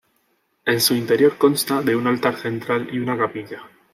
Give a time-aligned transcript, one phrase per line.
[0.65, 3.61] En su interior consta de un altar central y una capilla.